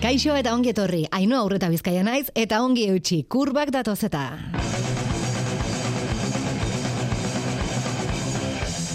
[0.00, 4.24] Kaixo eta ongi etorri, aino aurreta bizkaia naiz, eta ongi eutxi, kurbak datoz eta.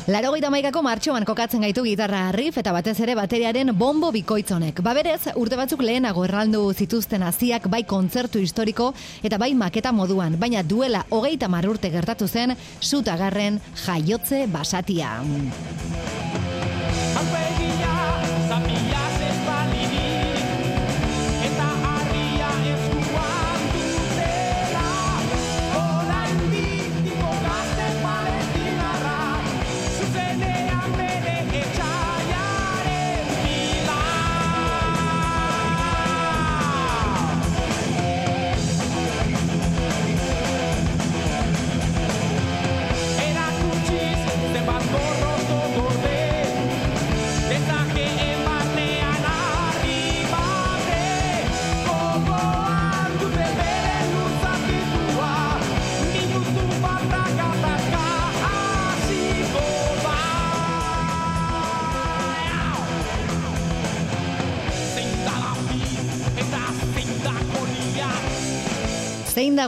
[0.05, 4.83] Laro gaita maikako martxoan kokatzen gaitu gitarra harrif eta batez ere bateriaren bombo bikoitzonek.
[4.85, 8.91] Baberez, urte batzuk lehenago erraldu zituzten haziak bai kontzertu historiko
[9.25, 12.53] eta bai maketa moduan, baina duela hogeita marrurte gertatu zen,
[12.85, 15.15] zutagarren jaiotze basatia.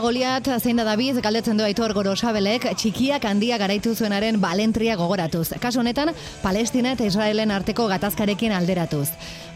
[0.00, 5.48] Goliat, zein da David, galdetzen du Aitor Gorosabelek, txikiak handia garaitu zuenaren balentria gogoratuz.
[5.60, 9.08] Kasu honetan, Palestina eta Israelen arteko gatazkarekin alderatuz.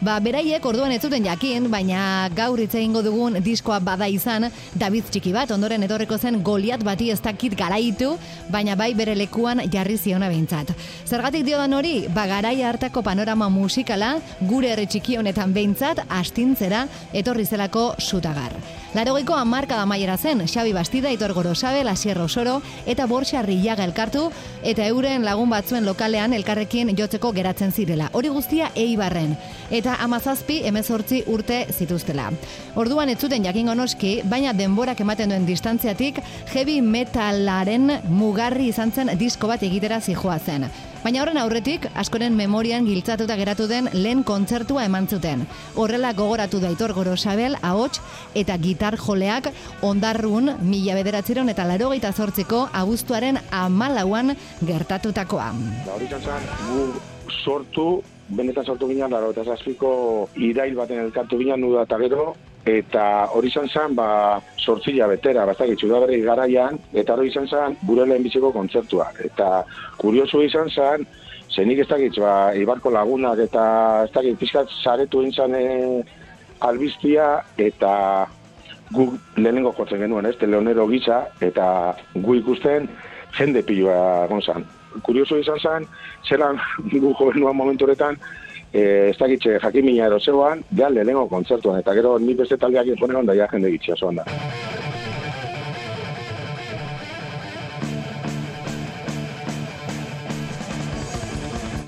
[0.03, 5.07] Ba, beraiek orduan ez zuten jakin, baina gaur hitz egingo dugun diskoa bada izan, David
[5.07, 8.09] txiki bat, ondoren etorreko zen Goliat bati ez dakit garaitu,
[8.51, 10.73] baina bai bere lekuan jarri ziona behintzat.
[11.07, 17.47] Zergatik diodan hori, ba garaia hartako panorama musikala, gure herri txiki honetan behintzat, astintzera etorri
[17.47, 18.51] zelako sutagar.
[18.93, 24.27] Larogeiko amarka da maiera zen, Xabi Bastida, Aitor Gorosabe, Lasier Osoro eta Borxa Rillaga elkartu
[24.61, 28.11] eta euren lagun batzuen lokalean elkarrekin jotzeko geratzen zirela.
[28.13, 29.33] Hori guztia eibarren
[29.71, 32.29] eta amazazpi emezortzi urte zituztela.
[32.75, 36.19] Orduan ez zuten jakingo noski, baina denborak ematen duen distantziatik
[36.53, 40.67] heavy metalaren mugarri izan zen disko bat egitera zijoa zen.
[41.03, 45.43] Baina horren aurretik, askoren memorian giltzatuta geratu den lehen kontzertua eman zuten.
[45.75, 47.99] Horrela gogoratu da Aitor Gorosabel, ahots
[48.39, 49.49] eta gitar joleak
[49.83, 55.51] ondarrun mila bederatzeron eta larogeita zortziko abuztuaren amalauan gertatutakoa.
[55.85, 56.07] Da hori
[57.43, 62.33] sortu, benetan sortu ginen, laro eta zazpiko irail baten elkartu ginen nuda eta gero,
[62.65, 68.05] eta hori izan zen, ba, sortzila betera, bastak itxudaberri garaian, eta hori izan zen, gure
[68.07, 69.09] lehenbiziko kontzertua.
[69.23, 69.63] Eta
[69.99, 71.03] kuriosu izan zen,
[71.51, 73.65] zenik ez dakit, ba, Ibarko lagunak eta
[74.05, 75.65] ez dakit, pizkat saretu intzan e,
[76.63, 77.91] albiztia, eta
[78.93, 81.67] gu lehenengo jotzen genuen, ez, teleonero gisa, eta
[82.15, 82.87] gu ikusten
[83.35, 84.63] jende pilua gonzan.
[85.01, 85.87] Kurioso izan zen,
[86.27, 86.59] zelan
[86.91, 88.19] gu jo genuen momentu horretan,
[88.73, 93.25] eh, ez dakitxe jakimina edo zeuan, ja lehenengo kontzertuan, eta gero ni beste taldeak jonean
[93.25, 94.25] da ja jende gitxia zoan da.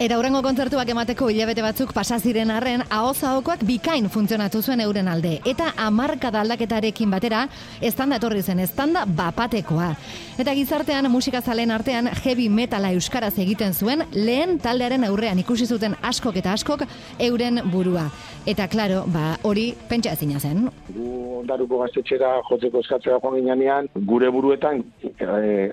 [0.06, 5.08] Eta hurrengo kontzertuak emateko hilabete batzuk pasa ziren arren, ahoz ahokoak bikain funtzionatu zuen euren
[5.10, 5.40] alde.
[5.50, 7.40] Eta hamarkada aldaketarekin batera,
[7.82, 9.90] estanda etorri zen, estanda bapatekoa.
[10.38, 16.38] Eta gizartean musikazalen artean heavy metala euskaraz egiten zuen, lehen taldearen aurrean ikusi zuten askok
[16.44, 16.86] eta askok
[17.32, 18.06] euren burua.
[18.46, 20.68] Eta klaro, ba, hori pentsa ezina zen.
[20.94, 25.70] Gu ondaruko gaztetxera jotzeko eskatzea joan ginean, gure buruetan, e,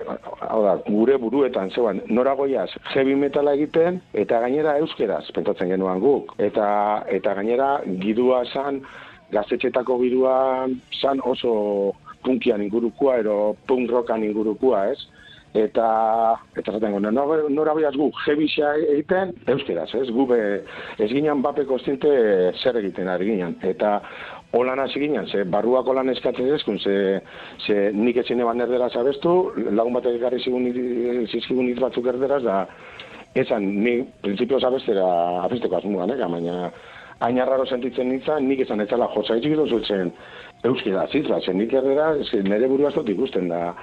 [0.47, 6.01] hau da, gure buruetan, zeuan, nora goiaz, heavy metala egiten, eta gainera euskeraz, pentsatzen genuen
[6.03, 6.35] guk.
[6.41, 6.67] Eta,
[7.11, 8.81] eta gainera, gidua zan,
[9.33, 10.37] gaztetxetako gidua
[11.01, 11.53] zan oso
[12.23, 14.99] punkian ingurukua, ero punk rockan ingurukua, ez?
[15.53, 15.87] eta
[16.57, 20.07] eta zaten gona, nora, goiaz gu jebixa egiten euskeraz, ez?
[20.09, 20.39] Gu be,
[20.97, 22.09] ez ginen bape konstiente
[22.57, 23.55] zer egiten ari ginen.
[23.61, 23.99] Eta
[24.57, 27.21] holan hasi ginen, ze barruako lan eskatzen ezkun, ze,
[27.65, 30.65] ze nik etxen eban erderaz abestu, lagun batek zigun,
[31.29, 32.67] zizkigun hitz batzuk erderaz, da
[33.35, 35.05] esan, ni prinsipioz abestera
[35.43, 36.17] abesteko asmuan, eh?
[36.21, 36.71] baina
[37.23, 40.11] hain arraro sentitzen nintzen, nik esan etzala jotza itxik zuzen
[40.63, 43.73] euskera zitza, zen nik erdera, eske nire burua dut ikusten da.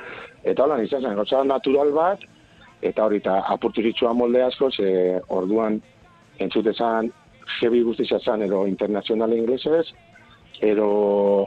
[0.44, 2.22] Eta hola, izan zen, gauza natural bat,
[2.82, 5.80] eta hori eta apurturitsua molde asko, ze orduan
[6.40, 7.10] entzutezan
[7.58, 9.86] jebi guztizia zan, edo internazional inglesez,
[10.60, 11.46] edo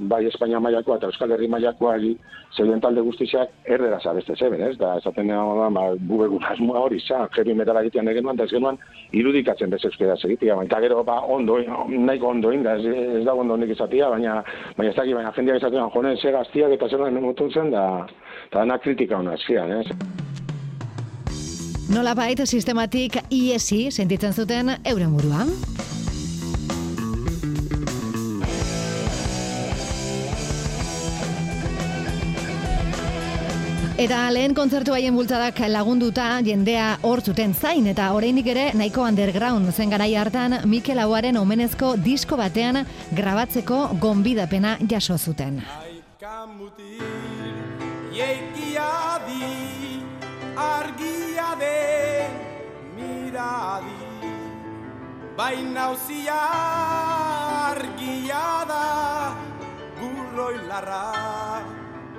[0.00, 1.96] bai Espainia mailakoa eta Euskal Herri mailakoa
[2.56, 4.76] zeuden talde guztiak erdera zabeste zeben, ez?
[4.78, 5.40] Da, esaten da,
[5.74, 8.78] ba, gube asmoa hori za, jebi metala egitean egenuan, ez genuan
[9.12, 12.86] irudikatzen bez euskera egitea, baina gero, ba, ondo, nahiko ondo inda, ez,
[13.20, 14.42] ez da ondo honik izatea, baina,
[14.76, 18.06] baina ez daki, baina jendeak izatean, jone, ze gaztiak eta zer den zen, da,
[18.48, 19.86] eta dana kritika hona ezkian, ez?
[21.94, 25.52] Nola bait sistematik iesi sentitzen zuten euren buruan.
[33.94, 39.70] Eta lehen kontzertu haien bultzadak lagunduta jendea hor zuten zain eta oraindik ere nahiko underground
[39.70, 42.80] zen garai hartan Mikel Auaren omenezko disko batean
[43.14, 45.60] grabatzeko gonbidapena jaso zuten.
[45.62, 47.04] Aika mutil,
[48.16, 48.88] jeikia
[49.28, 50.02] di,
[50.56, 52.26] argia de,
[52.96, 54.32] miradi.
[55.38, 56.40] Baina uzia
[57.70, 58.84] argia da,
[60.02, 61.73] burroi larra,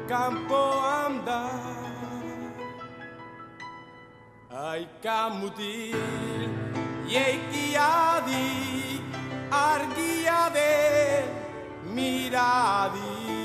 [0.10, 1.42] kanpoan da.
[4.66, 6.50] Aika mutil,
[7.08, 8.22] jeikia
[9.52, 10.72] argia de,
[11.96, 13.45] miradi.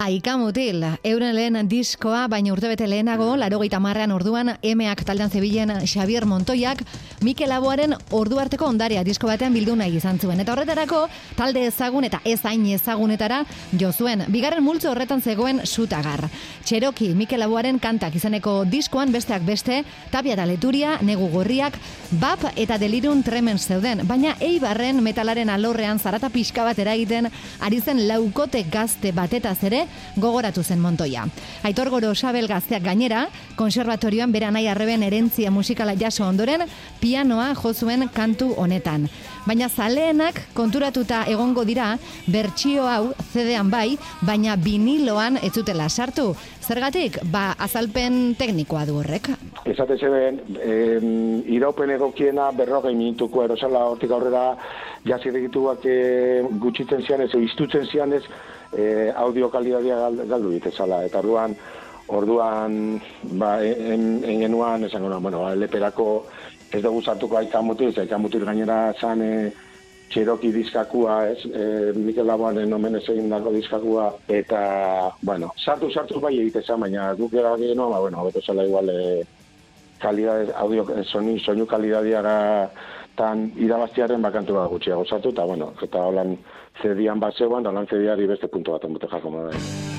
[0.00, 6.24] Aika mutil, euren lehen diskoa, baina urtebete lehenago, laro marrean orduan, emeak taldean zebilen Xavier
[6.24, 6.82] Montoiak,
[7.20, 10.40] Mikel Aboaren ordu arteko ondaria disko batean bildu nahi izan zuen.
[10.40, 11.06] Eta horretarako,
[11.36, 13.44] talde ezagun eta ez hain ezagunetara
[13.78, 14.24] jo zuen.
[14.28, 16.30] Bigarren multzo horretan zegoen sutagar.
[16.64, 21.76] Txeroki, Mikel Aboaren kantak izaneko diskoan besteak beste, tapia eta leturia, negu gorriak,
[22.12, 24.06] bap eta delirun tremen zeuden.
[24.08, 27.28] Baina eibarren metalaren alorrean zarata pixka bat eragiten,
[27.60, 31.26] ari zen laukote gazte batetaz ere, gogoratu zen Montoya.
[31.62, 33.26] Aitor Goro Sabel gazteak gainera,
[33.56, 36.66] konservatorioan bera nahi arreben erentzia musikala jaso ondoren,
[37.00, 39.08] pianoa jo zuen kantu honetan.
[39.46, 41.94] Baina zaleenak konturatuta egongo dira,
[42.28, 46.34] bertsio hau CD-an bai, baina viniloan ez zutela sartu.
[46.60, 49.30] Zergatik, ba, azalpen teknikoa du horrek.
[49.66, 54.44] Esate zeben, em, iraupen egokiena berrogei minutuko erosala hortik aurrera
[55.08, 55.98] jazir egituak e,
[56.62, 58.22] gutxitzen zian ez, iztutzen zian ez,
[58.76, 61.04] e, audio kalidadia gal- galdu ditezala.
[61.04, 61.56] Eta orduan,
[62.08, 63.00] orduan,
[63.38, 66.26] ba, en, en genuan, esango nuen, bueno, ba, leperako
[66.72, 69.52] ez dugu sartuko mutil, ze aika mutil gainera zan e,
[70.10, 76.36] Txeroki diskakua, ez, e, Mikel Laboaren omenez egin dako diskakua, eta, bueno, sartu, sartu bai
[76.40, 79.22] egitezan, baina guk erabaki genuen, ba, bueno, hobeto zela igual, e,
[80.00, 82.70] kalidade, audio, eh, soni, soinu kalidadiara
[83.20, 86.36] tan irabaztiaren bakantu bat gutxiago sartu, eta, bueno, eta holan
[86.82, 89.89] zedian bat da holan zediari beste puntu bat enbute jako moda.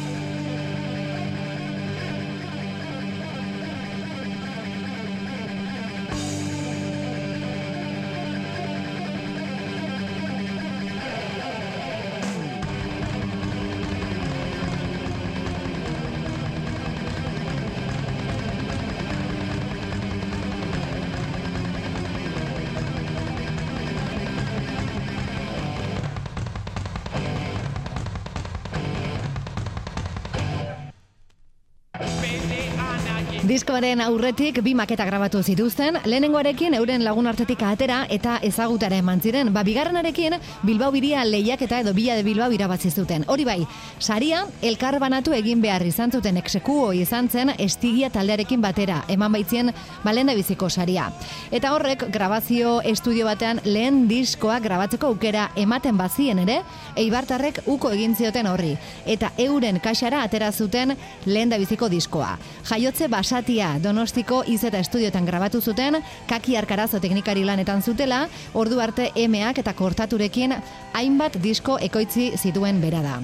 [33.51, 39.49] Diskoaren aurretik bi maketa grabatu zituzten, lehenengoarekin euren lagun artetik atera eta ezagutara eman ziren.
[39.51, 43.25] Ba, bigarrenarekin Bilbao biria lehiak eta edo bila de Bilbao irabazi zuten.
[43.27, 43.57] Hori bai,
[43.99, 49.73] saria elkar banatu egin behar izan zuten exekuo izan zen estigia taldearekin batera, eman baitzien
[50.05, 51.09] balenda biziko saria.
[51.51, 56.61] Eta horrek grabazio estudio batean lehen diskoa grabatzeko aukera ematen bazien ere,
[56.95, 58.77] Eibartarrek uko egin zioten horri.
[59.05, 60.95] Eta euren kaxara atera zuten
[61.25, 62.37] lehen biziko diskoa.
[62.71, 65.95] Jaiotze basatia Donostiko izeta estudiotan grabatu zuten,
[66.29, 70.53] kaki arkarazo teknikari lanetan zutela, ordu arte emeak eta kortaturekin
[70.93, 73.17] hainbat disko ekoitzi zituen bera da.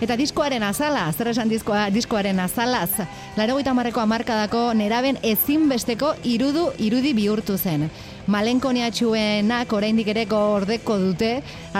[0.00, 3.04] Eta diskoaren azala, zer esan diskoa, diskoaren azalaz,
[3.36, 7.90] larogeita marreko amarkadako neraben ezinbesteko irudu irudi bihurtu zen.
[8.28, 11.30] Malenkoniatxuenak oraindik ere gordeko dute,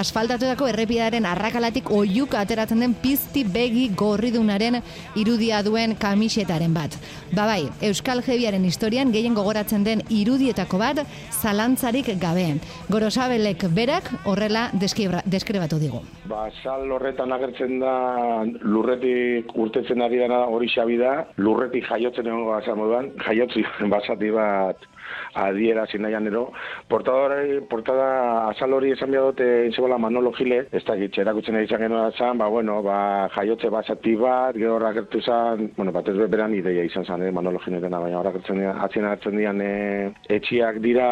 [0.01, 4.79] asfaltatutako errepidaren arrakalatik oiuka ateratzen den pizti begi gorridunaren
[5.21, 6.97] irudia duen kamisetaren bat.
[7.37, 11.05] Ba bai, Euskal Jebiaren historian gehien gogoratzen den irudietako bat
[11.37, 12.49] zalantzarik gabe.
[12.89, 16.01] Gorosabelek berak horrela deskribatu digu.
[16.33, 17.95] Ba, sal horretan agertzen da
[18.65, 24.95] lurretik urtetzen ari dena hori xabi da, lurretik jaiotzen egongo gasa moduan, jaiotzi basati bat
[25.35, 26.53] adierazi nahian ero.
[26.89, 27.39] Portada,
[27.71, 32.13] portada azal hori esan behar dute inzebola Manolo Gile, ez da gitxe erakutzen izan genuen
[32.19, 36.55] zan, ba, bueno, ba, jaiotze basati bat, gero horra gertu zan, bueno, bat ez beran
[36.55, 40.13] ideia izan zan, eh, Manolo Gile dena, baina horra gertzen dira, atzien hartzen dian, eh,
[40.39, 41.09] etxiak dira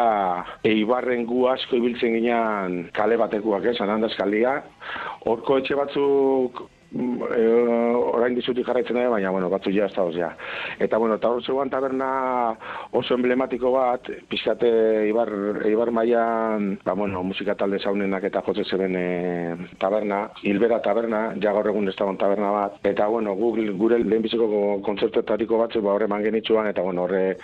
[0.65, 4.63] eibarren gu asko ibiltzen ginean kale batekuak, eh, San Andreas kalia,
[5.27, 6.61] Horko etxe batzuk
[6.93, 7.43] e,
[7.97, 10.31] orain dizutik jarraitzen da, baina, bueno, batzu ja ez ja.
[10.79, 12.57] Eta, bueno, eta hor zegoen taberna
[12.93, 15.31] oso emblematiko bat, pixkate Ibar,
[15.67, 21.53] Ibar maian, ba, bueno, musika talde zaunenak eta jotze zeben e, taberna, hilbera taberna, ja
[21.53, 26.09] gaur egun ez dagoen taberna bat, eta, bueno, gu, gure lehenbiziko kontzertetariko batzu, ba, horre
[26.11, 27.39] mangenitzuan, eta, bueno, horre,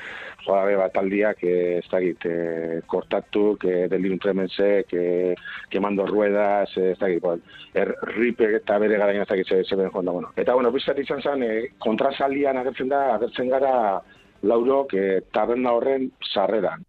[0.44, 5.34] joa, be, bat aldiak, e, ez da git, e, kortatu, que delirun tremensek, e,
[5.72, 7.28] kemando ruedas, e, ez da git,
[7.74, 10.32] er, ripe eta bere garaien ez da git, zeben joan da, bueno.
[10.36, 13.76] Eta, bueno, bizkat izan zen, e, kontrasaldian agertzen da, agertzen gara,
[14.42, 16.84] laurok e, taberna horren sarreran.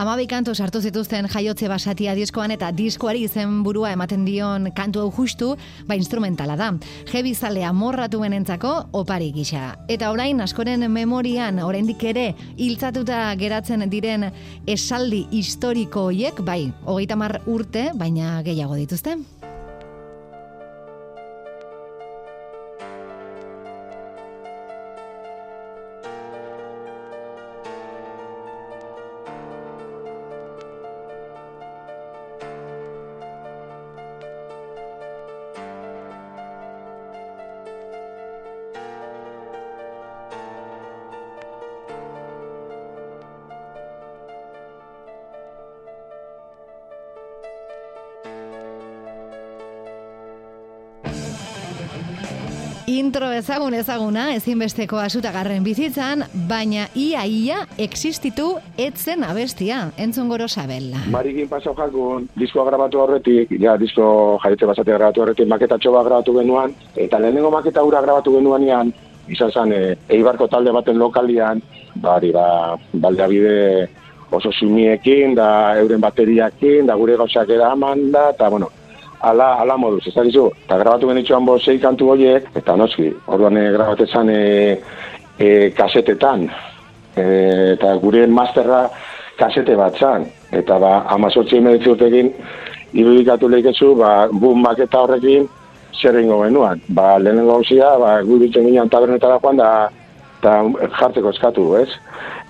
[0.00, 5.10] Amabi kantu sartu zituzten jaiotze basatia diskoan eta diskoari izen burua ematen dion kantu hau
[5.12, 5.50] justu,
[5.84, 6.70] ba instrumentala da.
[7.10, 9.74] Jebi zalea morratu benentzako opari gisa.
[9.92, 14.30] Eta orain askoren memorian oraindik ere hiltzatuta geratzen diren
[14.64, 19.18] esaldi historiko hoiek, bai, hogeita mar urte, baina gehiago dituzte.
[52.90, 58.48] Intro ezagun ezaguna, ezinbesteko asutagarren bizitzan, baina ia ia existitu
[58.82, 61.04] etzen abestia, entzun goro sabela.
[61.12, 66.34] Marikin pasau jakun, diskoa grabatu horretik, ja, disko jaietze basatea grabatu horretik, maketatxo bat grabatu
[66.40, 68.92] genuan, eta lehenengo maketa hura grabatu genuan ian,
[69.30, 71.62] izan zen, e, eibarko talde baten lokalian,
[71.94, 73.86] bari, ba, bide
[74.34, 78.72] oso sumiekin, da euren bateriakin, da gure gauzak eraman da, eta, bueno,
[79.20, 83.58] ala, ala moduz, ez dakizu, eta grabatu genitxuan bo zei kantu horiek, eta noski, orduan
[83.60, 84.40] e, grabatetan e,
[85.38, 86.48] e, kasetetan,
[87.14, 87.24] e,
[87.74, 88.86] eta gure masterra
[89.40, 92.32] kasete bat zan, eta ba, amazortzi emeditzi urtekin,
[92.92, 95.48] irudikatu lehikezu, ba, bu maketa horrekin,
[96.00, 96.80] zer ingo genuan.
[96.88, 99.70] Ba, lehenengo gauzia, ba, gu bitzen ginen tabernetara joan, da,
[100.40, 100.56] eta
[100.98, 101.88] jartzeko eskatu, ez?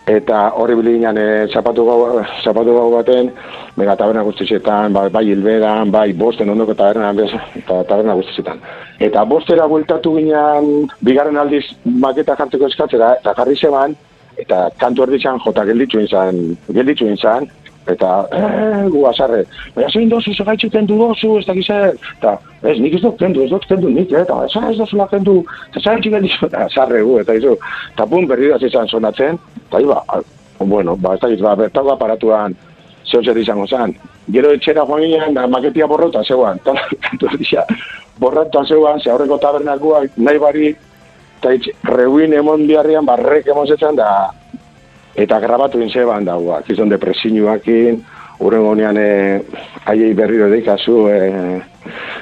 [0.09, 3.31] Eta horri ginen e, zapatu, gau, zapatu gau baten,
[3.77, 7.13] mega taberna guztietan, bai, bai hilberan, bai bosten ondoko taberna,
[7.55, 8.59] eta taberna guztietan.
[8.99, 13.95] Eta bostera bueltatu ginen, bigarren aldiz maketa jartzeko eskatzera, eta jarri zeban,
[14.39, 17.49] eta kantu erditzen jota gelditzu inzan, gelditzu inzan,
[17.89, 22.95] eta eh, gu azarre, baina zein dozu, segaitxu kendu dozu, ez dakiz eta ez, nik
[22.95, 26.65] ez dut kendu, ez dut kendu nik, eh, eta ez kendu, eta segaitxu kendu, eta
[26.67, 27.57] azarre gu, eta izu,
[27.95, 29.39] eta pun berri da zizan sonatzen,
[29.71, 30.03] eta iba,
[30.59, 32.57] bueno, ba, ez dakiz, ba, bertago aparatuan,
[33.07, 33.95] zeu zer izango zan.
[34.31, 36.59] Gero etxera joan ginen, da maketia borrota zeuan.
[36.65, 37.65] Tanto dira,
[38.19, 40.75] borrota zeuan, ze aurreko tabernakua nahi bari,
[41.39, 44.31] eta itx, reuin emon biharrian, barrek emon zetzen, da,
[45.15, 48.03] eta grabatu inzeban da, guak, izan depresinuakin,
[48.41, 49.11] urren honean e,
[49.87, 51.61] aiei berriro deikazu, e,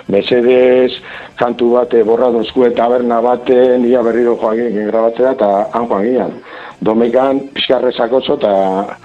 [0.09, 0.95] Mercedes,
[1.37, 6.39] kantu bate, borra dozkue taberna baten, ia berriro joan ginen grabatzea, eta han joan ginen.
[6.81, 8.99] Domekan, pixkarre sakotzo, eta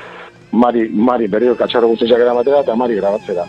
[0.53, 3.46] Mari, Mari, berriro katxarro guztiak eramatera eta Mari grabatzera.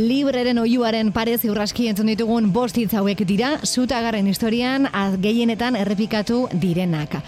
[0.00, 4.86] Libreren oiuaren pare ziurraski entzun ditugun bost hitz hauek dira, zutagarren historian
[5.20, 7.18] gehienetan errepikatu direnak.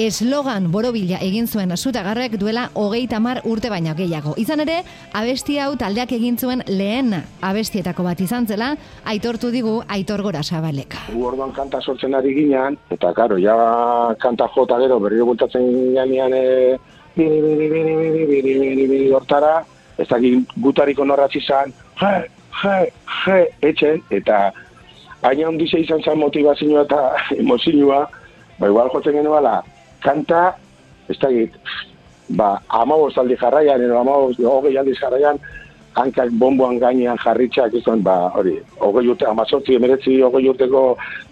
[0.00, 4.34] Eslogan borobila egin zuen zutagarrek duela hogeita mar urte baina gehiago.
[4.42, 4.80] Izan ere,
[5.12, 8.72] abesti hau taldeak egin zuen lehen abestietako bat izan zela,
[9.04, 10.98] aitortu digu aitor gora zabalek.
[11.14, 13.54] Orduan kanta sortzen ari ginen, eta karo, ja
[14.18, 16.76] kanta jota gero berriro bultatzen ginean e,
[17.14, 19.60] biri, biri, biri, biri, biri, biri, biri, hortara,
[19.96, 20.56] ez dakit
[22.00, 22.28] je,
[22.62, 22.76] je,
[23.26, 23.38] je,
[23.68, 24.52] etxen, eta
[25.22, 27.02] aina handize izan zen motivazioa eta
[27.42, 28.06] emozioa,
[28.58, 29.60] ba igual jotzen genuela,
[30.04, 30.56] kanta,
[31.08, 31.54] ez dakit,
[32.28, 35.38] ba, amabos aldi jarraian, edo amabos, hogei aldiz jarraian,
[35.96, 40.82] hankak bomboan gainean jarritxak, izan, ba, hori, hogei urte, amazortzi, emeretzi, hogei urteko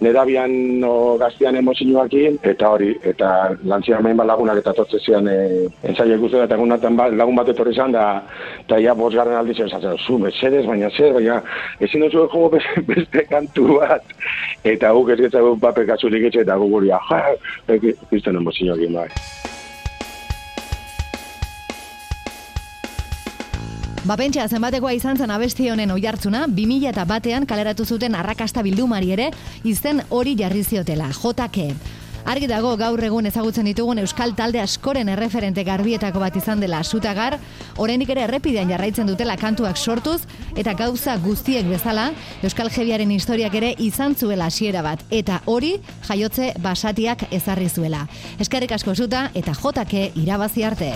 [0.04, 3.30] nedabian o, gaztian emozioakin, eta hori, eta
[3.68, 7.52] lantzian main bat lagunak eta tortze zian, e, entzaiek guzti eta egunaten ba, lagun bat
[7.52, 8.06] etorri izan, da,
[8.64, 11.40] eta ja, bosgarren aldiz esatzen, zu, mesedez, baina zer, baina,
[11.84, 12.48] ezin duzu jo
[12.90, 14.14] beste, kantu bat,
[14.64, 19.53] eta guk ez getza papek atzulik etxe, eta guk guri, ja, izten emozioakin, bai.
[24.04, 29.30] Bapentsa zenbatekoa izan zen abesti honen oihartzuna, 2000 eta batean kaleratu zuten arrakasta bildumari ere,
[29.64, 31.70] izen hori jarri ziotela, JK.
[32.28, 37.38] Argi dago gaur egun ezagutzen ditugun euskal talde askoren erreferente garbietako bat izan dela sutagar,
[37.80, 40.20] oraindik ere errepidean jarraitzen dutela kantuak sortuz,
[40.56, 42.10] eta gauza guztiek bezala,
[42.44, 45.78] euskal jebiaren historiak ere izan zuela hasiera bat, eta hori
[46.10, 48.04] jaiotze basatiak ezarri zuela.
[48.36, 50.92] Eskerrik asko zuta eta JK irabazi arte.